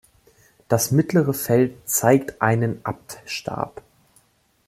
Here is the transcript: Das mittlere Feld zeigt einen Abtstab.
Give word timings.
Das 0.67 0.89
mittlere 0.89 1.31
Feld 1.31 1.87
zeigt 1.87 2.41
einen 2.41 2.83
Abtstab. 2.83 3.83